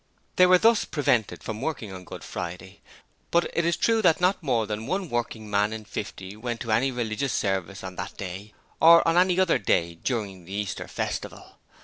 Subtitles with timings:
[0.37, 2.81] They were thus prevented from working on Good Friday,
[3.29, 6.71] but it is true that not more than one working man in fifty went to
[6.71, 11.59] any religious service on that day or on any other day during the Easter festival.